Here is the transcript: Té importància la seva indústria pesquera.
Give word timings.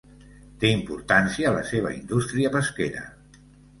Té 0.61 0.69
importància 0.77 1.53
la 1.57 1.61
seva 1.73 1.93
indústria 1.99 2.53
pesquera. 2.57 3.05